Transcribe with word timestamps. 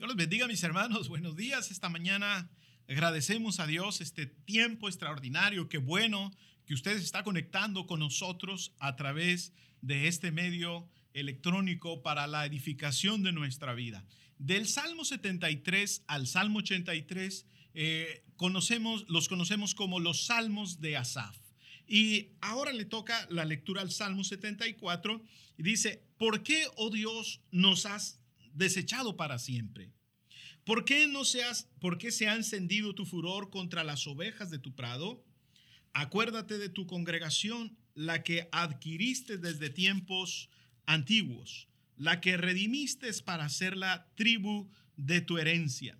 Dios 0.00 0.08
los 0.08 0.16
bendiga, 0.16 0.48
mis 0.48 0.62
hermanos. 0.62 1.10
Buenos 1.10 1.36
días. 1.36 1.70
Esta 1.70 1.90
mañana 1.90 2.50
agradecemos 2.88 3.60
a 3.60 3.66
Dios 3.66 4.00
este 4.00 4.24
tiempo 4.24 4.88
extraordinario. 4.88 5.68
Qué 5.68 5.76
bueno 5.76 6.32
que 6.64 6.72
usted 6.72 6.96
está 6.96 7.22
conectando 7.22 7.86
con 7.86 8.00
nosotros 8.00 8.72
a 8.78 8.96
través 8.96 9.52
de 9.82 10.08
este 10.08 10.32
medio 10.32 10.88
electrónico 11.12 12.02
para 12.02 12.26
la 12.26 12.46
edificación 12.46 13.22
de 13.22 13.32
nuestra 13.32 13.74
vida. 13.74 14.02
Del 14.38 14.66
Salmo 14.66 15.04
73 15.04 16.04
al 16.06 16.26
Salmo 16.26 16.60
83 16.60 17.44
eh, 17.74 18.24
conocemos, 18.36 19.04
los 19.06 19.28
conocemos 19.28 19.74
como 19.74 20.00
los 20.00 20.24
Salmos 20.24 20.80
de 20.80 20.96
Asaf. 20.96 21.36
Y 21.86 22.30
ahora 22.40 22.72
le 22.72 22.86
toca 22.86 23.26
la 23.28 23.44
lectura 23.44 23.82
al 23.82 23.90
Salmo 23.90 24.24
74 24.24 25.22
y 25.58 25.62
dice, 25.62 26.02
¿por 26.16 26.42
qué, 26.42 26.64
oh 26.76 26.88
Dios, 26.88 27.42
nos 27.50 27.84
has 27.84 28.19
desechado 28.54 29.16
para 29.16 29.38
siempre? 29.38 29.92
¿Por 30.64 30.84
qué, 30.84 31.06
no 31.06 31.24
seas, 31.24 31.68
¿Por 31.80 31.98
qué 31.98 32.12
se 32.12 32.28
ha 32.28 32.36
encendido 32.36 32.94
tu 32.94 33.06
furor 33.06 33.50
contra 33.50 33.82
las 33.84 34.06
ovejas 34.06 34.50
de 34.50 34.58
tu 34.58 34.74
prado? 34.74 35.24
Acuérdate 35.92 36.58
de 36.58 36.68
tu 36.68 36.86
congregación, 36.86 37.76
la 37.94 38.22
que 38.22 38.48
adquiriste 38.52 39.38
desde 39.38 39.70
tiempos 39.70 40.48
antiguos, 40.86 41.68
la 41.96 42.20
que 42.20 42.36
redimiste 42.36 43.10
para 43.24 43.48
ser 43.48 43.76
la 43.76 44.08
tribu 44.14 44.70
de 44.96 45.20
tu 45.20 45.38
herencia. 45.38 45.98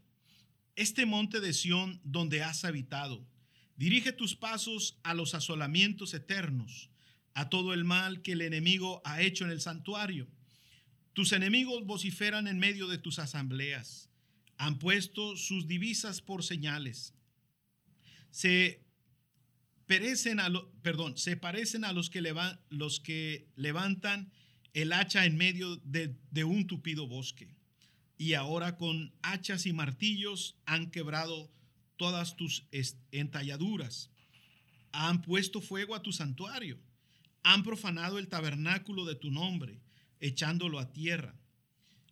Este 0.77 1.07
monte 1.07 1.41
de 1.41 1.53
Sión 1.53 2.01
donde 2.05 2.43
has 2.43 2.65
habitado, 2.65 3.27
dirige 3.77 4.13
tus 4.13 4.37
pasos 4.37 4.99
a 5.03 5.15
los 5.15 5.35
asolamientos 5.35 6.15
eternos, 6.15 6.91
a 7.35 7.49
todo 7.49 7.75
el 7.75 7.85
mal 7.85 8.23
que 8.23 8.33
el 8.33 8.43
enemigo 8.43 9.03
ha 9.05 9.23
hecho 9.23 9.45
en 9.45 9.51
el 9.51 9.61
santuario 9.61 10.29
tus 11.13 11.33
enemigos 11.33 11.85
vociferan 11.87 12.47
en 12.47 12.59
medio 12.59 12.87
de 12.87 12.99
tus 12.99 13.19
asambleas. 13.19 14.09
Han 14.57 14.79
puesto 14.79 15.37
sus 15.37 15.67
divisas 15.67 16.21
por 16.21 16.45
señales. 16.45 17.15
Se 18.30 18.85
perecen 19.87 20.39
a 20.39 20.51
perdón, 20.83 21.17
se 21.17 21.37
parecen 21.37 21.85
a 21.85 21.93
los 21.93 22.11
que, 22.11 22.23
los 22.69 23.01
que 23.01 23.49
levantan 23.57 24.30
el 24.73 24.93
hacha 24.93 25.25
en 25.25 25.37
medio 25.37 25.77
de, 25.79 26.15
de 26.30 26.45
un 26.45 26.67
tupido 26.67 27.09
bosque. 27.09 27.57
Y 28.17 28.35
ahora 28.35 28.77
con 28.77 29.13
hachas 29.23 29.67
y 29.67 29.73
martillos 29.73 30.57
han 30.67 30.91
quebrado 30.91 31.51
todas 31.97 32.37
tus 32.37 32.67
entalladuras. 33.11 34.11
Han 34.93 35.23
puesto 35.23 35.61
fuego 35.61 35.95
a 35.95 36.02
tu 36.02 36.13
santuario. 36.13 36.79
Han 37.43 37.63
profanado 37.63 38.19
el 38.19 38.29
tabernáculo 38.29 39.07
de 39.07 39.15
tu 39.15 39.30
nombre 39.30 39.80
echándolo 40.21 40.79
a 40.79 40.93
tierra. 40.93 41.35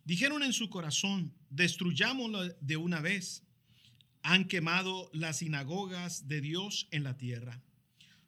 Dijeron 0.03 0.43
en 0.43 0.53
su 0.53 0.69
corazón, 0.69 1.33
destruyámoslo 1.49 2.49
de 2.59 2.77
una 2.77 3.01
vez. 3.01 3.43
Han 4.23 4.45
quemado 4.45 5.09
las 5.13 5.37
sinagogas 5.37 6.27
de 6.27 6.41
Dios 6.41 6.87
en 6.91 7.03
la 7.03 7.17
tierra. 7.17 7.61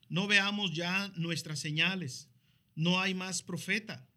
No 0.09 0.27
veamos 0.27 0.73
ya 0.73 1.11
nuestras 1.15 1.59
señales. 1.59 2.29
No 2.75 2.99
hay 2.99 3.13
más 3.13 3.41
profeta, 3.41 4.07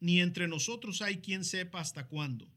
ni 0.00 0.20
entre 0.20 0.48
nosotros 0.48 1.02
hay 1.02 1.18
quien 1.18 1.44
sepa 1.44 1.80
hasta 1.80 2.06
cuándo. 2.06 2.48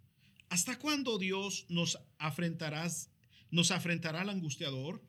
¿Hasta 0.50 0.78
cuándo 0.78 1.18
Dios 1.18 1.66
nos 1.70 2.00
afrentarás, 2.18 3.10
nos 3.52 3.72
afrentará 3.72 4.22
al 4.22 4.30
angustiador? 4.30 5.02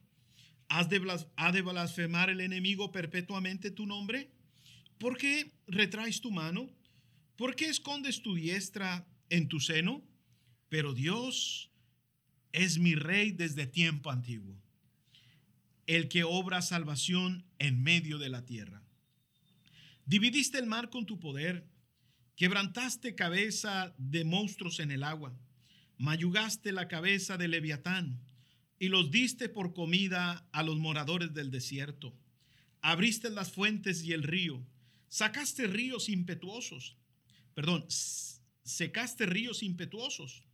¿Has 0.68 0.88
¿Ha 1.36 1.52
de 1.52 1.62
blasfemar 1.62 2.30
el 2.30 2.40
enemigo 2.40 2.92
perpetuamente 2.92 3.70
tu 3.70 3.86
nombre? 3.86 4.30
¿Por 4.98 5.16
qué 5.16 5.50
retraes 5.66 6.20
tu 6.20 6.30
mano? 6.30 6.70
¿Por 7.40 7.56
qué 7.56 7.70
escondes 7.70 8.20
tu 8.20 8.34
diestra 8.34 9.08
en 9.30 9.48
tu 9.48 9.60
seno? 9.60 10.06
Pero 10.68 10.92
Dios 10.92 11.70
es 12.52 12.76
mi 12.76 12.94
rey 12.94 13.30
desde 13.32 13.66
tiempo 13.66 14.10
antiguo, 14.10 14.60
el 15.86 16.10
que 16.10 16.22
obra 16.22 16.60
salvación 16.60 17.46
en 17.58 17.82
medio 17.82 18.18
de 18.18 18.28
la 18.28 18.44
tierra. 18.44 18.82
Dividiste 20.04 20.58
el 20.58 20.66
mar 20.66 20.90
con 20.90 21.06
tu 21.06 21.18
poder, 21.18 21.66
quebrantaste 22.36 23.14
cabeza 23.14 23.94
de 23.96 24.26
monstruos 24.26 24.78
en 24.78 24.90
el 24.90 25.02
agua, 25.02 25.34
mayugaste 25.96 26.72
la 26.72 26.88
cabeza 26.88 27.38
de 27.38 27.48
Leviatán 27.48 28.20
y 28.78 28.88
los 28.88 29.10
diste 29.10 29.48
por 29.48 29.72
comida 29.72 30.46
a 30.52 30.62
los 30.62 30.78
moradores 30.78 31.32
del 31.32 31.50
desierto. 31.50 32.14
Abriste 32.82 33.30
las 33.30 33.50
fuentes 33.50 34.04
y 34.04 34.12
el 34.12 34.24
río, 34.24 34.62
sacaste 35.08 35.68
ríos 35.68 36.10
impetuosos 36.10 36.99
perdón, 37.54 37.84
secaste 37.88 39.26
ríos 39.26 39.62
impetuosos. 39.62 40.44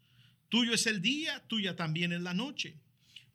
Tuyo 0.49 0.75
es 0.75 0.87
el 0.87 1.03
día, 1.03 1.47
tuya 1.49 1.77
también 1.77 2.12
es 2.12 2.21
la 2.21 2.34
noche. 2.34 2.79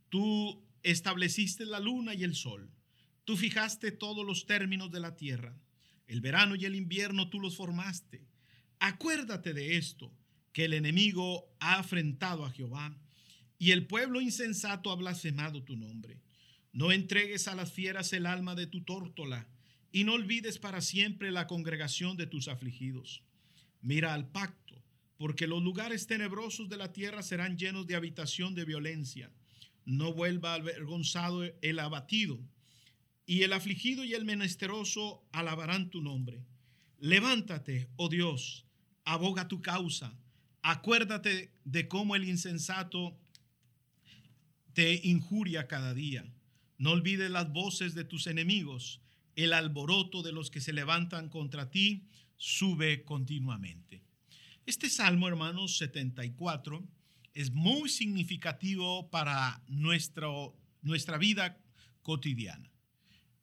Tú 0.09 0.63
estableciste 0.83 1.65
la 1.65 1.79
luna 1.79 2.13
y 2.13 2.23
el 2.23 2.35
sol. 2.35 2.69
Tú 3.25 3.37
fijaste 3.37 3.91
todos 3.91 4.25
los 4.25 4.45
términos 4.45 4.91
de 4.91 4.99
la 4.99 5.15
tierra. 5.15 5.57
El 6.07 6.21
verano 6.21 6.55
y 6.55 6.65
el 6.65 6.75
invierno 6.75 7.29
tú 7.29 7.39
los 7.39 7.55
formaste. 7.55 8.25
Acuérdate 8.79 9.53
de 9.53 9.77
esto, 9.77 10.11
que 10.53 10.65
el 10.65 10.73
enemigo 10.73 11.55
ha 11.59 11.79
afrentado 11.79 12.45
a 12.45 12.51
Jehová 12.51 12.97
y 13.57 13.71
el 13.71 13.85
pueblo 13.85 14.21
insensato 14.21 14.91
ha 14.91 14.95
blasfemado 14.95 15.63
tu 15.63 15.75
nombre. 15.75 16.19
No 16.73 16.91
entregues 16.91 17.47
a 17.47 17.55
las 17.55 17.71
fieras 17.71 18.11
el 18.13 18.25
alma 18.25 18.55
de 18.55 18.67
tu 18.67 18.83
tórtola 18.83 19.47
y 19.91 20.03
no 20.03 20.13
olvides 20.13 20.57
para 20.57 20.81
siempre 20.81 21.31
la 21.31 21.47
congregación 21.47 22.17
de 22.17 22.27
tus 22.27 22.47
afligidos. 22.47 23.23
Mira 23.81 24.13
al 24.13 24.29
pacto, 24.29 24.75
porque 25.17 25.47
los 25.47 25.61
lugares 25.61 26.07
tenebrosos 26.07 26.69
de 26.69 26.77
la 26.77 26.93
tierra 26.93 27.23
serán 27.23 27.57
llenos 27.57 27.87
de 27.87 27.95
habitación 27.95 28.55
de 28.55 28.65
violencia. 28.65 29.31
No 29.85 30.13
vuelva 30.13 30.53
avergonzado 30.53 31.43
el 31.61 31.79
abatido, 31.79 32.39
y 33.25 33.43
el 33.43 33.53
afligido 33.53 34.03
y 34.03 34.13
el 34.13 34.25
menesteroso 34.25 35.23
alabarán 35.31 35.89
tu 35.89 36.01
nombre. 36.01 36.43
Levántate, 36.99 37.89
oh 37.95 38.09
Dios, 38.09 38.65
aboga 39.05 39.47
tu 39.47 39.61
causa. 39.61 40.17
Acuérdate 40.61 41.53
de 41.63 41.87
cómo 41.87 42.15
el 42.15 42.27
insensato 42.27 43.17
te 44.73 45.01
injuria 45.03 45.67
cada 45.67 45.93
día. 45.93 46.25
No 46.77 46.91
olvides 46.91 47.31
las 47.31 47.51
voces 47.51 47.95
de 47.95 48.03
tus 48.03 48.27
enemigos, 48.27 49.01
el 49.35 49.53
alboroto 49.53 50.23
de 50.23 50.31
los 50.31 50.51
que 50.51 50.61
se 50.61 50.73
levantan 50.73 51.29
contra 51.29 51.69
ti 51.69 52.07
sube 52.41 53.03
continuamente. 53.03 54.01
Este 54.65 54.89
Salmo, 54.89 55.27
hermanos, 55.27 55.77
74, 55.77 56.83
es 57.35 57.51
muy 57.51 57.87
significativo 57.87 59.11
para 59.11 59.61
nuestro, 59.67 60.57
nuestra 60.81 61.19
vida 61.19 61.59
cotidiana. 62.01 62.71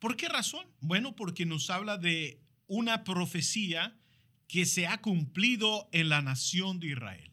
¿Por 0.00 0.16
qué 0.16 0.28
razón? 0.28 0.66
Bueno, 0.81 1.14
porque 1.14 1.47
nos 1.47 1.70
habla 1.70 1.97
de 1.97 2.41
una 2.66 3.04
profecía 3.04 3.97
que 4.48 4.66
se 4.66 4.88
ha 4.88 5.00
cumplido 5.00 5.88
en 5.92 6.08
la 6.08 6.20
nación 6.20 6.81
de 6.81 6.88
Israel. 6.88 7.31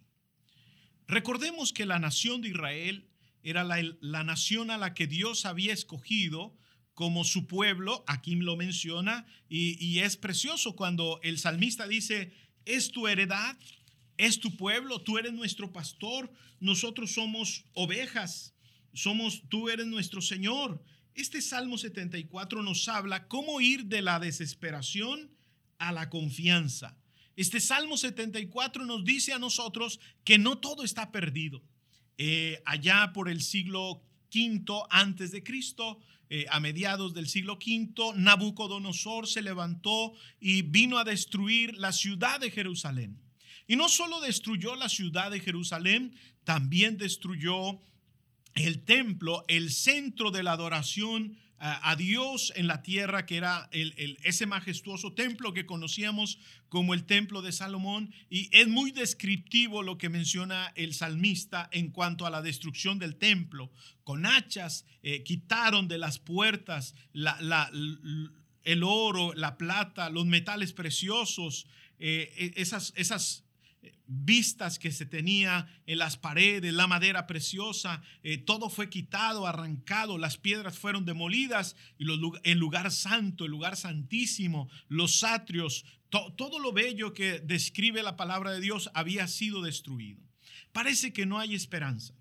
Recordemos 1.07 1.73
que 1.73 1.87
la 1.87 1.97
nación 1.97 2.41
de 2.41 2.49
Israel 2.49 3.09
era 3.41 3.63
la, 3.63 3.81
la 4.01 4.23
nación 4.23 4.69
a 4.69 4.77
la 4.77 4.93
que 4.93 5.07
Dios 5.07 5.45
había 5.45 5.73
escogido 5.73 6.55
como 6.95 7.25
su 7.25 7.45
pueblo, 7.45 8.03
aquí 8.07 8.35
lo 8.35 8.55
menciona, 8.55 9.27
y, 9.49 9.99
es 9.99 10.17
precioso 10.17 10.75
cuando 10.75 11.19
el 11.23 11.37
salmista 11.37 11.87
dice, 11.87 12.33
es 12.63 12.91
tu 12.91 13.07
heredad, 13.07 13.57
es 14.17 14.39
tu 14.39 14.55
pueblo, 14.55 15.01
tú 15.01 15.17
eres 15.17 15.33
nuestro 15.33 15.71
pastor, 15.71 16.31
nosotros 16.61 17.11
somos 17.11 17.65
ovejas, 17.73 18.55
somos, 18.93 19.43
tú 19.49 19.69
eres 19.69 19.85
nuestro 19.85 20.21
Señor. 20.21 20.81
Este 21.15 21.41
Salmo 21.41 21.77
74 21.77 22.63
nos 22.63 22.87
habla 22.87 23.27
cómo 23.27 23.59
ir 23.59 23.85
de 23.85 24.01
la 24.01 24.19
desesperación 24.19 25.29
a 25.77 25.91
la 25.91 26.09
confianza. 26.09 26.97
Este 27.35 27.59
Salmo 27.59 27.97
74 27.97 28.85
nos 28.85 29.03
dice 29.03 29.33
a 29.33 29.39
nosotros 29.39 29.99
que 30.23 30.37
no 30.37 30.59
todo 30.59 30.85
está 30.85 31.11
perdido. 31.11 31.61
Eh, 32.17 32.61
allá 32.65 33.11
por 33.13 33.27
el 33.27 33.41
siglo 33.41 34.01
Antes 34.89 35.31
de 35.31 35.43
Cristo, 35.43 35.99
eh, 36.29 36.45
a 36.49 36.59
mediados 36.59 37.13
del 37.13 37.27
siglo 37.27 37.53
V, 37.53 38.13
Nabucodonosor 38.15 39.27
se 39.27 39.41
levantó 39.41 40.13
y 40.41 40.63
vino 40.63 40.97
a 40.97 41.05
destruir 41.05 41.75
la 41.75 41.93
ciudad 41.93 42.39
de 42.39 42.51
Jerusalén. 42.51 43.17
Y 43.67 43.77
no 43.77 43.87
solo 43.87 44.19
destruyó 44.19 44.75
la 44.75 44.89
ciudad 44.89 45.31
de 45.31 45.39
Jerusalén, 45.39 46.15
también 46.43 46.97
destruyó 46.97 47.79
el 48.55 48.83
templo, 48.83 49.45
el 49.47 49.71
centro 49.71 50.31
de 50.31 50.43
la 50.43 50.51
adoración 50.51 51.37
a, 51.67 51.95
Dios 51.95 52.53
en 52.55 52.67
la 52.67 52.83
tierra, 52.83 53.25
que 53.25 53.37
era 53.37 53.69
el, 53.71 54.19
ese 54.23 54.45
majestuoso 54.45 55.13
templo 55.13 55.53
que 55.53 55.65
conocíamos 55.65 56.37
como 56.69 56.93
el 56.93 57.05
templo 57.05 57.41
de 57.41 57.51
Salomón. 57.51 58.13
Y 58.29 58.55
es 58.55 58.67
muy 58.67 58.91
descriptivo 58.91 59.81
lo 59.81 59.97
que 59.97 60.09
menciona 60.09 60.71
el 60.75 60.93
salmista 60.93 61.67
en 61.71 61.89
cuanto 61.89 62.27
a 62.27 62.29
la 62.29 62.43
destrucción 62.43 62.99
del 62.99 63.15
templo. 63.15 63.71
Con 64.03 64.27
hachas 64.27 64.85
eh, 65.01 65.23
quitaron 65.23 65.87
de 65.87 65.97
las 65.97 66.19
puertas 66.19 66.93
el 68.63 68.83
oro, 68.83 69.33
la 69.33 69.57
plata, 69.57 70.09
los 70.11 70.27
metales 70.27 70.71
preciosos, 70.71 71.65
eh, 71.97 72.31
e, 72.37 72.61
esas, 72.61 72.93
esas 72.95 73.44
vistas 74.07 74.79
que 74.79 74.91
se 74.91 75.05
tenía 75.05 75.67
en 75.85 75.97
las 75.97 76.17
paredes, 76.17 76.73
la 76.73 76.87
madera 76.87 77.27
preciosa, 77.27 78.01
eh, 78.23 78.37
todo 78.37 78.69
fue 78.69 78.89
quitado, 78.89 79.47
arrancado, 79.47 80.17
las 80.17 80.37
piedras 80.37 80.77
fueron 80.77 81.05
demolidas 81.05 81.75
y 81.97 82.05
el 82.43 82.57
lugar 82.57 82.91
santo, 82.91 83.45
el 83.45 83.51
lugar 83.51 83.75
santísimo, 83.75 84.69
los 84.87 85.23
atrios, 85.23 85.85
todo 86.09 86.59
lo 86.59 86.71
bello 86.71 87.13
que 87.13 87.39
describe 87.39 88.03
la 88.03 88.15
palabra 88.15 88.51
de 88.51 88.61
Dios 88.61 88.89
había 88.93 89.27
sido 89.27 89.61
destruido. 89.61 90.21
Parece 90.71 91.13
que 91.13 91.25
no 91.25 91.39
hay 91.39 91.55
esperanza, 91.55 92.13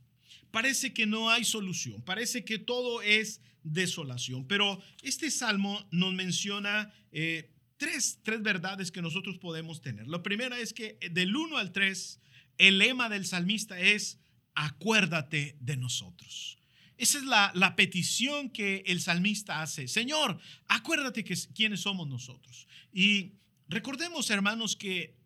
parece 0.50 0.93
que 0.93 1.06
no 1.06 1.31
hay 1.31 1.44
solución, 1.44 2.02
parece 2.02 2.44
que 2.44 2.58
todo 2.58 3.02
es 3.02 3.40
desolación, 3.62 4.46
pero 4.46 4.82
este 5.02 5.31
salmo 5.31 5.87
nos 5.90 6.14
menciona... 6.14 6.93
Eh, 7.12 7.50
tres, 7.76 8.20
verdades 8.40 8.90
que 8.90 9.02
nosotros 9.02 9.38
podemos 9.38 9.80
tener. 9.80 10.06
La 10.08 10.22
primera 10.22 10.58
es 10.58 10.72
que 10.72 10.98
del 11.10 11.34
1 11.34 11.56
al 11.56 11.72
3, 11.72 12.20
el 12.58 12.78
lema 12.78 13.08
del 13.08 13.26
salmista 13.26 13.78
es, 13.78 14.18
acuérdate 14.54 15.56
de 15.60 15.76
nosotros. 15.76 16.58
Esa 16.96 17.18
es 17.18 17.24
la, 17.24 17.74
petición 17.76 18.50
que 18.50 18.84
el 18.86 19.00
salmista 19.00 19.62
hace. 19.62 19.88
Señor, 19.88 20.38
acuérdate 20.68 21.24
que 21.24 21.36
quiénes 21.54 21.80
somos 21.80 22.08
nosotros. 22.08 22.68
Y 22.92 23.32
recordemos, 23.68 24.30
hermanos, 24.30 24.76
que 24.76 25.16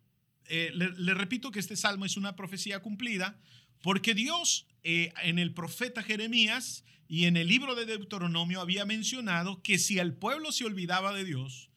eh, 0.47 0.71
le, 0.73 1.13
repito 1.13 1.51
que 1.51 1.59
este 1.59 1.75
salmo 1.75 2.05
es 2.05 2.17
una 2.17 2.35
profecía 2.35 2.81
cumplida, 2.81 3.39
porque 3.83 4.15
Dios 4.15 4.65
eh, 4.83 5.13
en 5.21 5.37
el 5.37 5.53
profeta 5.53 6.01
Jeremías 6.01 6.83
y 7.07 7.25
en 7.25 7.37
el 7.37 7.47
libro 7.47 7.75
de 7.75 7.85
Deuteronomio 7.85 8.61
había 8.61 8.85
mencionado 8.85 9.61
que 9.61 9.77
si 9.77 9.99
el 9.99 10.13
pueblo 10.13 10.51
se 10.51 10.65
olvidaba 10.65 11.13
de 11.13 11.23
Dios, 11.23 11.68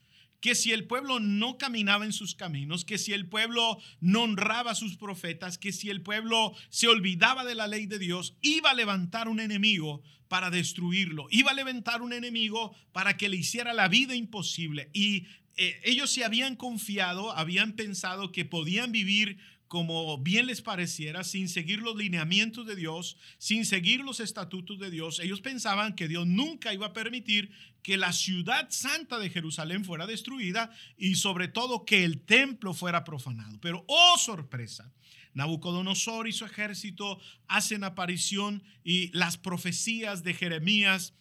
que 0.42 0.56
si 0.56 0.72
el 0.72 0.88
pueblo 0.88 1.20
no 1.20 1.56
caminaba 1.56 2.04
en 2.04 2.12
sus 2.12 2.34
caminos, 2.34 2.84
que 2.84 2.98
si 2.98 3.12
el 3.12 3.26
pueblo 3.26 3.78
no 4.00 4.24
honraba 4.24 4.72
a 4.72 4.74
sus 4.74 4.96
profetas, 4.96 5.56
que 5.56 5.72
si 5.72 5.88
el 5.88 6.02
pueblo 6.02 6.52
se 6.68 6.88
olvidaba 6.88 7.44
de 7.44 7.54
la 7.54 7.68
ley 7.68 7.86
de 7.86 8.00
Dios, 8.00 8.34
iba 8.42 8.70
a 8.70 8.74
levantar 8.74 9.28
un 9.28 9.38
enemigo 9.38 10.02
para 10.26 10.50
destruirlo, 10.50 11.28
iba 11.30 11.52
a 11.52 11.54
levantar 11.54 12.02
un 12.02 12.12
enemigo 12.12 12.74
para 12.92 13.16
que 13.16 13.28
le 13.28 13.36
hiciera 13.36 13.72
la 13.72 13.86
vida 13.86 14.16
imposible. 14.16 14.90
Y 14.92 15.26
eh, 15.56 15.80
ellos 15.84 16.10
se 16.10 16.24
habían 16.24 16.56
confiado, 16.56 17.30
habían 17.30 17.74
pensado 17.74 18.32
que 18.32 18.44
podían 18.44 18.90
vivir 18.90 19.38
como 19.72 20.18
bien 20.18 20.48
les 20.48 20.60
pareciera, 20.60 21.24
sin 21.24 21.48
seguir 21.48 21.78
los 21.78 21.96
lineamientos 21.96 22.66
de 22.66 22.76
Dios, 22.76 23.16
sin 23.38 23.64
seguir 23.64 24.00
los 24.00 24.20
estatutos 24.20 24.78
de 24.78 24.90
Dios. 24.90 25.18
Ellos 25.18 25.40
pensaban 25.40 25.94
que 25.94 26.08
Dios 26.08 26.26
nunca 26.26 26.74
iba 26.74 26.88
a 26.88 26.92
permitir 26.92 27.50
que 27.82 27.96
la 27.96 28.12
ciudad 28.12 28.68
santa 28.68 29.18
de 29.18 29.30
Jerusalén 29.30 29.86
fuera 29.86 30.06
destruida 30.06 30.70
y 30.98 31.14
sobre 31.14 31.48
todo 31.48 31.86
que 31.86 32.04
el 32.04 32.20
templo 32.20 32.74
fuera 32.74 33.02
profanado. 33.02 33.58
Pero, 33.62 33.86
oh 33.88 34.18
sorpresa, 34.18 34.92
Nabucodonosor 35.32 36.28
y 36.28 36.32
su 36.32 36.44
ejército 36.44 37.18
hacen 37.48 37.82
aparición 37.82 38.62
y 38.84 39.08
las 39.16 39.38
profecías 39.38 40.22
de 40.22 40.34
Jeremías 40.34 41.14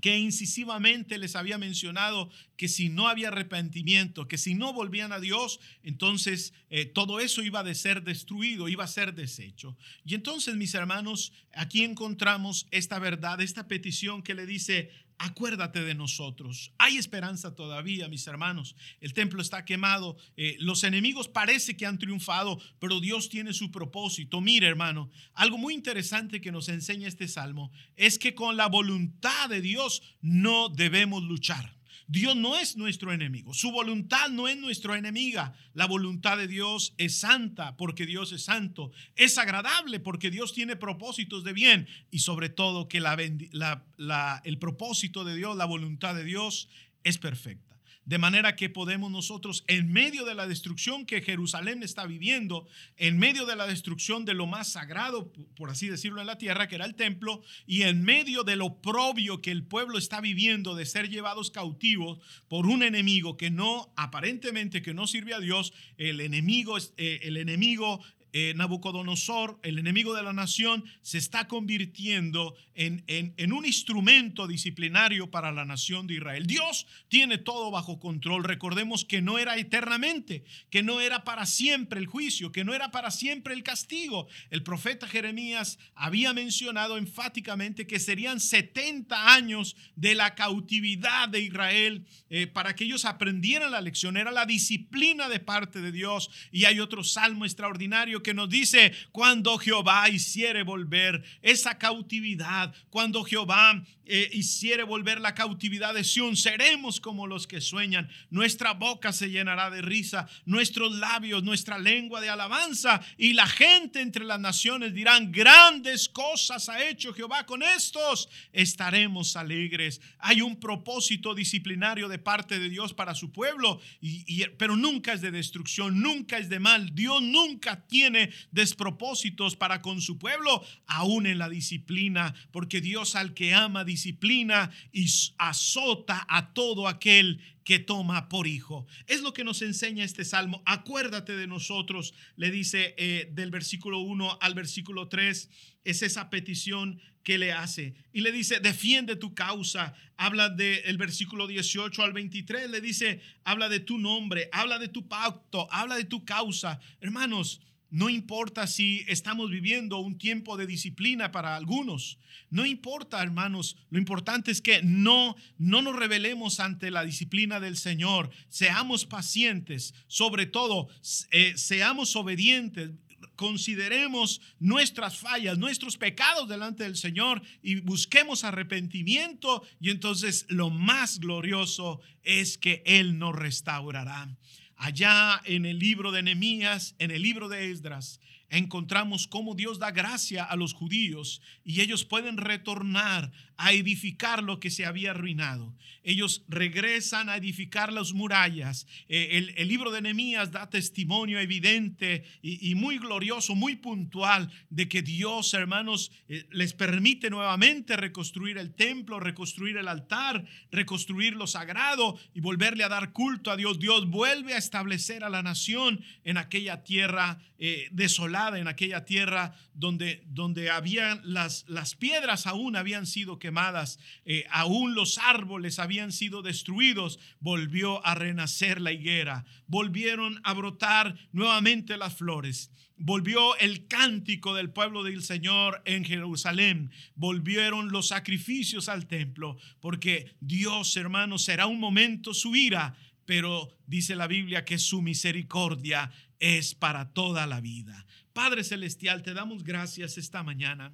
que 0.00 0.18
incisivamente 0.18 1.18
les 1.18 1.36
había 1.36 1.58
mencionado 1.58 2.30
que 2.56 2.68
si 2.68 2.88
no 2.88 3.08
había 3.08 3.28
arrepentimiento, 3.28 4.28
que 4.28 4.38
si 4.38 4.54
no 4.54 4.72
volvían 4.72 5.12
a 5.12 5.20
Dios, 5.20 5.60
entonces 5.82 6.54
eh, 6.70 6.86
todo 6.86 7.20
eso 7.20 7.42
iba 7.42 7.60
a 7.60 7.74
ser 7.74 8.02
destruido, 8.02 8.68
iba 8.68 8.84
a 8.84 8.88
ser 8.88 9.14
deshecho. 9.14 9.76
Y 10.04 10.14
entonces, 10.14 10.56
mis 10.56 10.74
hermanos, 10.74 11.32
aquí 11.54 11.84
encontramos 11.84 12.66
esta 12.70 12.98
verdad, 12.98 13.40
esta 13.40 13.68
petición 13.68 14.22
que 14.22 14.34
le 14.34 14.46
dice, 14.46 14.90
acuérdate 15.22 15.82
de 15.82 15.94
nosotros. 15.94 16.72
Hay 16.78 16.96
esperanza 16.96 17.54
todavía, 17.54 18.08
mis 18.08 18.26
hermanos. 18.26 18.74
El 19.00 19.12
templo 19.12 19.40
está 19.40 19.64
quemado. 19.64 20.16
Eh, 20.36 20.56
los 20.58 20.82
enemigos 20.82 21.28
parece 21.28 21.76
que 21.76 21.86
han 21.86 21.98
triunfado, 21.98 22.60
pero 22.80 22.98
Dios 22.98 23.28
tiene 23.28 23.52
su 23.52 23.70
propósito. 23.70 24.40
Mire, 24.40 24.66
hermano, 24.66 25.10
algo 25.34 25.58
muy 25.58 25.74
interesante 25.74 26.40
que 26.40 26.50
nos 26.50 26.68
enseña 26.68 27.06
este 27.06 27.28
salmo 27.28 27.70
es 27.94 28.18
que 28.18 28.34
con 28.34 28.56
la 28.56 28.66
voluntad 28.66 29.48
de 29.48 29.60
Dios 29.60 30.02
no 30.20 30.68
debemos 30.68 31.22
luchar. 31.22 31.76
Dios 32.06 32.36
no 32.36 32.56
es 32.56 32.76
nuestro 32.76 33.12
enemigo, 33.12 33.54
su 33.54 33.70
voluntad 33.70 34.28
no 34.28 34.48
es 34.48 34.56
nuestra 34.56 34.98
enemiga. 34.98 35.54
La 35.74 35.86
voluntad 35.86 36.36
de 36.36 36.48
Dios 36.48 36.94
es 36.98 37.18
santa 37.18 37.76
porque 37.76 38.06
Dios 38.06 38.32
es 38.32 38.44
santo, 38.44 38.90
es 39.16 39.38
agradable 39.38 40.00
porque 40.00 40.30
Dios 40.30 40.52
tiene 40.52 40.76
propósitos 40.76 41.44
de 41.44 41.52
bien 41.52 41.88
y 42.10 42.20
sobre 42.20 42.48
todo 42.48 42.88
que 42.88 42.98
el 42.98 44.58
propósito 44.58 45.24
de 45.24 45.36
Dios, 45.36 45.56
la 45.56 45.64
voluntad 45.64 46.14
de 46.14 46.24
Dios 46.24 46.68
es 47.04 47.18
perfecta. 47.18 47.71
De 48.04 48.18
manera 48.18 48.56
que 48.56 48.68
podemos 48.68 49.10
nosotros, 49.12 49.64
en 49.68 49.92
medio 49.92 50.24
de 50.24 50.34
la 50.34 50.48
destrucción 50.48 51.06
que 51.06 51.22
Jerusalén 51.22 51.82
está 51.82 52.04
viviendo, 52.04 52.66
en 52.96 53.16
medio 53.18 53.46
de 53.46 53.54
la 53.54 53.66
destrucción 53.66 54.24
de 54.24 54.34
lo 54.34 54.46
más 54.46 54.72
sagrado, 54.72 55.32
por 55.54 55.70
así 55.70 55.88
decirlo, 55.88 56.20
en 56.20 56.26
la 56.26 56.38
tierra, 56.38 56.66
que 56.66 56.74
era 56.74 56.84
el 56.84 56.96
templo, 56.96 57.42
y 57.66 57.82
en 57.82 58.02
medio 58.02 58.42
de 58.42 58.56
lo 58.56 58.80
propio 58.80 59.40
que 59.40 59.52
el 59.52 59.62
pueblo 59.62 59.98
está 59.98 60.20
viviendo 60.20 60.74
de 60.74 60.84
ser 60.84 61.08
llevados 61.10 61.50
cautivos 61.50 62.18
por 62.48 62.66
un 62.66 62.82
enemigo 62.82 63.36
que 63.36 63.50
no, 63.50 63.92
aparentemente, 63.96 64.82
que 64.82 64.94
no 64.94 65.06
sirve 65.06 65.34
a 65.34 65.40
Dios, 65.40 65.72
el 65.96 66.20
enemigo, 66.20 66.78
eh, 66.96 67.20
el 67.22 67.36
enemigo 67.36 68.00
eh, 68.32 68.54
Nabucodonosor, 68.56 69.58
el 69.62 69.78
enemigo 69.78 70.14
de 70.14 70.22
la 70.22 70.32
nación, 70.32 70.84
se 71.02 71.18
está 71.18 71.48
convirtiendo 71.48 72.54
en, 72.74 73.04
en, 73.06 73.52
un 73.52 73.66
instrumento 73.66 74.46
disciplinario 74.46 75.30
para 75.30 75.52
la 75.52 75.64
nación 75.64 76.06
de 76.06 76.14
Israel. 76.14 76.46
Dios 76.46 76.86
tiene 77.08 77.36
todo 77.36 77.70
bajo 77.70 78.00
control. 78.00 78.44
Recordemos 78.44 79.04
que 79.04 79.20
no 79.20 79.38
era 79.38 79.58
eternamente, 79.58 80.44
que 80.70 80.82
no 80.82 81.00
era 81.00 81.24
para 81.24 81.44
siempre 81.44 82.00
el 82.00 82.06
juicio, 82.06 82.52
que 82.52 82.64
no 82.64 82.72
era 82.72 82.90
para 82.90 83.10
siempre 83.10 83.52
el 83.52 83.62
castigo. 83.62 84.28
El 84.50 84.62
profeta 84.62 85.06
Jeremías 85.06 85.78
había 85.94 86.32
mencionado 86.32 86.96
enfáticamente 86.96 87.86
que 87.86 88.00
serían 88.00 88.40
70 88.40 89.34
años 89.34 89.76
de 89.96 90.14
la 90.14 90.34
cautividad 90.34 91.28
de 91.28 91.40
Israel 91.40 92.06
eh, 92.30 92.46
para 92.46 92.74
que 92.74 92.84
ellos 92.84 93.04
aprendieran 93.04 93.72
la 93.72 93.80
lección. 93.80 94.16
Era 94.16 94.30
la 94.30 94.46
disciplina 94.46 95.28
de 95.28 95.40
parte 95.40 95.80
de 95.80 95.92
Dios. 95.92 96.30
Y 96.50 96.64
hay 96.64 96.80
otro 96.80 97.04
salmo 97.04 97.44
extraordinario 97.44 98.21
que 98.22 98.34
nos 98.34 98.48
dice, 98.48 98.92
cuando 99.10 99.58
Jehová 99.58 100.08
hiciere 100.08 100.62
volver 100.62 101.22
esa 101.42 101.78
cautividad, 101.78 102.74
cuando 102.90 103.24
Jehová 103.24 103.82
eh, 104.04 104.28
hiciere 104.32 104.82
volver 104.82 105.20
la 105.20 105.34
cautividad 105.34 105.94
de 105.94 106.02
Sión, 106.04 106.36
seremos 106.36 107.00
como 107.00 107.26
los 107.26 107.46
que 107.46 107.60
sueñan. 107.60 108.10
Nuestra 108.30 108.72
boca 108.72 109.12
se 109.12 109.30
llenará 109.30 109.70
de 109.70 109.80
risa, 109.80 110.28
nuestros 110.44 110.96
labios, 110.96 111.44
nuestra 111.44 111.78
lengua 111.78 112.20
de 112.20 112.28
alabanza, 112.28 113.00
y 113.16 113.32
la 113.32 113.46
gente 113.46 114.00
entre 114.00 114.24
las 114.24 114.40
naciones 114.40 114.92
dirán, 114.92 115.30
grandes 115.32 116.08
cosas 116.08 116.68
ha 116.68 116.84
hecho 116.84 117.14
Jehová 117.14 117.46
con 117.46 117.62
estos, 117.62 118.28
estaremos 118.52 119.36
alegres. 119.36 120.00
Hay 120.18 120.42
un 120.42 120.58
propósito 120.58 121.34
disciplinario 121.34 122.08
de 122.08 122.18
parte 122.18 122.58
de 122.58 122.68
Dios 122.68 122.92
para 122.92 123.14
su 123.14 123.32
pueblo, 123.32 123.80
y, 124.00 124.44
pero 124.58 124.76
nunca 124.76 125.12
es 125.12 125.20
de 125.20 125.30
destrucción, 125.30 126.02
nunca 126.02 126.38
es 126.38 126.48
de 126.48 126.60
mal. 126.60 126.94
Dios 126.94 127.22
nunca 127.22 127.86
tiene 127.86 128.11
despropósitos 128.50 129.56
para 129.56 129.82
con 129.82 130.00
su 130.00 130.18
pueblo, 130.18 130.64
aún 130.86 131.26
en 131.26 131.38
la 131.38 131.48
disciplina, 131.48 132.34
porque 132.50 132.80
Dios 132.80 133.14
al 133.16 133.34
que 133.34 133.54
ama, 133.54 133.84
disciplina 133.84 134.70
y 134.92 135.06
azota 135.38 136.26
a 136.28 136.52
todo 136.52 136.88
aquel 136.88 137.40
que 137.64 137.78
toma 137.78 138.28
por 138.28 138.46
hijo. 138.46 138.86
Es 139.06 139.22
lo 139.22 139.32
que 139.32 139.44
nos 139.44 139.62
enseña 139.62 140.04
este 140.04 140.24
salmo. 140.24 140.62
Acuérdate 140.66 141.36
de 141.36 141.46
nosotros, 141.46 142.14
le 142.36 142.50
dice 142.50 142.94
eh, 142.98 143.30
del 143.32 143.50
versículo 143.50 144.00
1 144.00 144.38
al 144.40 144.54
versículo 144.54 145.08
3, 145.08 145.48
es 145.84 146.02
esa 146.02 146.30
petición 146.30 147.00
que 147.22 147.38
le 147.38 147.52
hace. 147.52 147.94
Y 148.12 148.20
le 148.20 148.32
dice, 148.32 148.60
defiende 148.60 149.16
tu 149.16 149.34
causa. 149.34 149.94
Habla 150.16 150.48
del 150.48 150.96
versículo 150.98 151.46
18 151.46 152.02
al 152.02 152.12
23, 152.12 152.70
le 152.70 152.80
dice, 152.80 153.20
habla 153.44 153.68
de 153.68 153.80
tu 153.80 153.98
nombre, 153.98 154.48
habla 154.52 154.78
de 154.78 154.88
tu 154.88 155.08
pacto, 155.08 155.68
habla 155.70 155.96
de 155.96 156.04
tu 156.04 156.24
causa. 156.24 156.80
Hermanos, 157.00 157.60
no 157.92 158.08
importa 158.08 158.66
si 158.66 159.04
estamos 159.06 159.50
viviendo 159.50 159.98
un 159.98 160.16
tiempo 160.16 160.56
de 160.56 160.66
disciplina 160.66 161.30
para 161.30 161.56
algunos. 161.56 162.18
No 162.48 162.64
importa, 162.64 163.22
hermanos. 163.22 163.76
Lo 163.90 163.98
importante 163.98 164.50
es 164.50 164.62
que 164.62 164.80
no, 164.82 165.36
no 165.58 165.82
nos 165.82 165.96
rebelemos 165.96 166.58
ante 166.58 166.90
la 166.90 167.04
disciplina 167.04 167.60
del 167.60 167.76
Señor. 167.76 168.30
Seamos 168.48 169.04
pacientes. 169.04 169.92
Sobre 170.06 170.46
todo, 170.46 170.88
eh, 171.32 171.52
seamos 171.56 172.16
obedientes. 172.16 172.92
Consideremos 173.36 174.40
nuestras 174.58 175.18
fallas, 175.18 175.58
nuestros 175.58 175.98
pecados 175.98 176.48
delante 176.48 176.84
del 176.84 176.96
Señor 176.96 177.42
y 177.62 177.80
busquemos 177.80 178.44
arrepentimiento. 178.44 179.64
Y 179.82 179.90
entonces 179.90 180.46
lo 180.48 180.70
más 180.70 181.20
glorioso 181.20 182.00
es 182.22 182.56
que 182.56 182.82
Él 182.86 183.18
nos 183.18 183.36
restaurará 183.36 184.34
allá 184.82 185.40
en 185.44 185.64
el 185.64 185.78
libro 185.78 186.10
de 186.10 186.24
Nehemías, 186.24 186.96
en 186.98 187.12
el 187.12 187.22
libro 187.22 187.48
de 187.48 187.70
Esdras, 187.70 188.18
encontramos 188.58 189.26
cómo 189.26 189.54
Dios 189.54 189.78
da 189.78 189.90
gracia 189.90 190.44
a 190.44 190.56
los 190.56 190.74
judíos 190.74 191.40
y 191.64 191.80
ellos 191.80 192.04
pueden 192.04 192.36
retornar 192.36 193.32
a 193.56 193.72
edificar 193.72 194.42
lo 194.42 194.58
que 194.58 194.70
se 194.70 194.84
había 194.84 195.12
arruinado. 195.12 195.74
Ellos 196.02 196.42
regresan 196.48 197.28
a 197.28 197.36
edificar 197.36 197.92
las 197.92 198.12
murallas. 198.12 198.86
Eh, 199.08 199.52
el, 199.56 199.68
libro 199.68 199.92
de 199.92 200.02
Nehemías 200.02 200.50
da 200.50 200.68
testimonio 200.68 201.38
evidente 201.38 202.24
y, 202.42 202.74
muy 202.74 202.98
glorioso, 202.98 203.54
muy 203.54 203.76
puntual 203.76 204.50
de 204.68 204.88
que 204.88 205.02
Dios, 205.02 205.54
hermanos, 205.54 206.10
eh, 206.28 206.44
les 206.50 206.74
permite 206.74 207.30
nuevamente 207.30 207.96
reconstruir 207.96 208.58
el 208.58 208.74
templo, 208.74 209.20
reconstruir 209.20 209.76
el 209.76 209.86
altar, 209.86 210.44
reconstruir 210.72 211.36
lo 211.36 211.46
sagrado 211.46 212.18
y 212.34 212.40
volverle 212.40 212.82
a 212.82 212.88
dar 212.88 213.12
culto 213.12 213.50
a 213.50 213.56
Dios. 213.56 213.78
Dios 213.78 214.10
vuelve 214.10 214.54
a 214.54 214.58
establecer 214.58 215.22
a 215.22 215.30
la 215.30 215.42
nación 215.42 216.04
en 216.24 216.36
aquella 216.36 216.82
tierra 216.82 217.38
eh, 217.64 217.86
desolada, 217.92 218.41
en 218.48 218.68
aquella 218.68 219.04
tierra 219.04 219.54
donde, 219.74 220.22
donde 220.26 220.70
habían 220.70 221.20
las, 221.24 221.64
las 221.68 221.94
piedras 221.94 222.46
aún 222.46 222.76
habían 222.76 223.06
sido 223.06 223.38
quemadas, 223.38 223.98
eh, 224.24 224.44
aún 224.50 224.94
los 224.94 225.18
árboles 225.18 225.78
habían 225.78 226.12
sido 226.12 226.42
destruidos, 226.42 227.18
volvió 227.40 228.04
a 228.06 228.14
renacer 228.14 228.80
la 228.80 228.92
higuera, 228.92 229.44
volvieron 229.66 230.40
a 230.44 230.52
brotar 230.52 231.16
nuevamente 231.32 231.96
las 231.96 232.14
flores. 232.14 232.70
Volvió 233.04 233.56
el 233.56 233.88
cántico 233.88 234.54
del 234.54 234.70
pueblo 234.70 235.02
del 235.02 235.24
Señor 235.24 235.82
en 235.86 236.04
Jerusalén. 236.04 236.92
Volvieron 237.16 237.90
los 237.90 238.08
sacrificios 238.08 238.88
al 238.88 239.08
templo. 239.08 239.56
Porque 239.80 240.36
Dios, 240.40 240.96
hermanos, 240.96 241.42
será 241.42 241.66
un 241.66 241.80
momento 241.80 242.32
su 242.32 242.54
ira, 242.54 242.94
pero 243.24 243.76
dice 243.86 244.14
la 244.14 244.28
Biblia 244.28 244.64
que 244.64 244.78
su 244.78 245.02
misericordia 245.02 246.12
es 246.38 246.74
para 246.74 247.12
toda 247.12 247.46
la 247.46 247.60
vida. 247.60 248.06
Padre 248.32 248.64
Celestial, 248.64 249.22
te 249.22 249.34
damos 249.34 249.62
gracias 249.62 250.16
esta 250.16 250.42
mañana. 250.42 250.90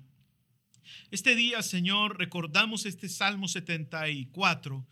Este 1.12 1.36
día, 1.36 1.62
Señor, 1.62 2.18
recordamos 2.18 2.84
este 2.84 3.08
Salmo 3.08 3.46
74 3.46 4.84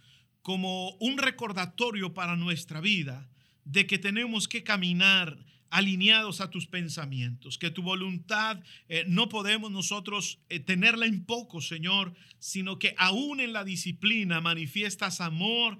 como 0.43 0.91
un 1.01 1.19
recordatorio 1.19 2.15
para 2.15 2.37
nuestra 2.37 2.81
vida 2.81 3.29
de 3.65 3.89
que 3.89 3.99
tenemos 3.99 4.47
que 4.47 4.63
caminar 4.63 5.37
alineados 5.71 6.41
a 6.41 6.49
tus 6.49 6.69
pensamientos, 6.69 7.59
que 7.59 7.73
tu 7.73 7.83
voluntad 7.83 8.63
eh, 8.89 9.05
no 9.09 9.29
podemos 9.29 9.73
nosotros 9.73 10.39
eh, 10.49 10.61
tenerla 10.61 11.07
en 11.07 11.25
poco, 11.25 11.61
Señor, 11.61 12.15
sino 12.39 12.79
que 12.79 12.95
aún 12.97 13.41
en 13.41 13.53
la 13.53 13.65
disciplina 13.65 14.41
manifiestas 14.41 15.21
amor, 15.21 15.79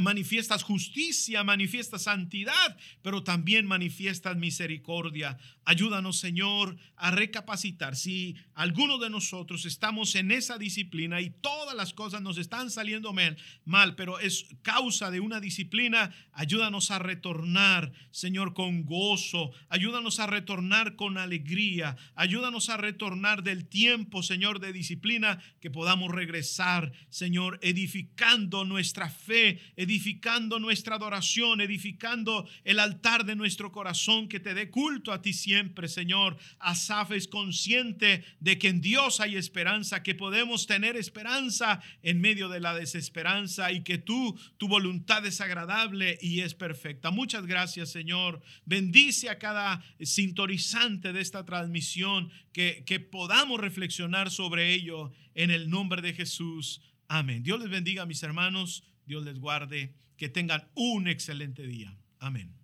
manifiestas 0.00 0.62
justicia, 0.62 1.42
manifiestas 1.44 2.02
santidad, 2.02 2.76
pero 3.02 3.22
también 3.22 3.66
manifiestas 3.66 4.36
misericordia. 4.36 5.38
Ayúdanos, 5.64 6.18
Señor, 6.18 6.76
a 6.96 7.10
recapacitar. 7.10 7.96
Si 7.96 8.36
alguno 8.54 8.98
de 8.98 9.10
nosotros 9.10 9.64
estamos 9.64 10.14
en 10.14 10.30
esa 10.30 10.58
disciplina 10.58 11.20
y 11.20 11.30
todas 11.30 11.74
las 11.74 11.92
cosas 11.92 12.22
nos 12.22 12.38
están 12.38 12.70
saliendo 12.70 13.12
mal, 13.12 13.36
mal, 13.64 13.94
pero 13.94 14.18
es 14.18 14.46
causa 14.62 15.10
de 15.10 15.20
una 15.20 15.40
disciplina, 15.40 16.14
ayúdanos 16.32 16.90
a 16.90 16.98
retornar, 16.98 17.92
Señor, 18.10 18.54
con 18.54 18.84
gozo. 18.84 19.52
Ayúdanos 19.68 20.20
a 20.20 20.26
retornar 20.26 20.96
con 20.96 21.18
alegría. 21.18 21.96
Ayúdanos 22.14 22.68
a 22.68 22.76
retornar 22.76 23.42
del 23.42 23.68
tiempo, 23.68 24.22
Señor, 24.22 24.60
de 24.60 24.72
disciplina, 24.72 25.42
que 25.60 25.70
podamos 25.70 26.10
regresar, 26.12 26.92
Señor, 27.08 27.58
edificando 27.62 28.64
nuestra 28.64 29.08
fe 29.10 29.60
edificando 29.78 30.58
nuestra 30.58 30.96
adoración, 30.96 31.60
edificando 31.60 32.48
el 32.64 32.80
altar 32.80 33.24
de 33.24 33.36
nuestro 33.36 33.70
corazón 33.70 34.28
que 34.28 34.40
te 34.40 34.52
dé 34.52 34.70
culto 34.70 35.12
a 35.12 35.22
ti 35.22 35.32
siempre, 35.32 35.86
Señor. 35.86 36.36
Asaf 36.58 37.12
es 37.12 37.28
consciente 37.28 38.24
de 38.40 38.58
que 38.58 38.68
en 38.68 38.80
Dios 38.80 39.20
hay 39.20 39.36
esperanza, 39.36 40.02
que 40.02 40.16
podemos 40.16 40.66
tener 40.66 40.96
esperanza 40.96 41.80
en 42.02 42.20
medio 42.20 42.48
de 42.48 42.58
la 42.58 42.74
desesperanza 42.74 43.70
y 43.70 43.84
que 43.84 43.98
tú, 43.98 44.36
tu 44.56 44.66
voluntad 44.66 45.24
es 45.24 45.40
agradable 45.40 46.18
y 46.20 46.40
es 46.40 46.54
perfecta. 46.54 47.12
Muchas 47.12 47.46
gracias, 47.46 47.92
Señor. 47.92 48.42
Bendice 48.64 49.30
a 49.30 49.38
cada 49.38 49.84
sintonizante 50.00 51.12
de 51.12 51.20
esta 51.20 51.44
transmisión, 51.44 52.32
que, 52.52 52.82
que 52.84 52.98
podamos 52.98 53.60
reflexionar 53.60 54.32
sobre 54.32 54.74
ello 54.74 55.12
en 55.36 55.52
el 55.52 55.70
nombre 55.70 56.02
de 56.02 56.14
Jesús. 56.14 56.80
Amén. 57.06 57.44
Dios 57.44 57.60
les 57.60 57.70
bendiga, 57.70 58.06
mis 58.06 58.24
hermanos. 58.24 58.82
Dios 59.08 59.24
les 59.24 59.40
guarde, 59.40 59.94
que 60.16 60.28
tengan 60.28 60.70
un 60.74 61.08
excelente 61.08 61.66
día. 61.66 61.96
Amén. 62.20 62.54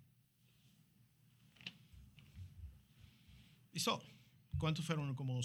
¿Listo? 3.73 4.01
¿Cuántos 4.57 4.85
fueron 4.85 5.15
como 5.15 5.41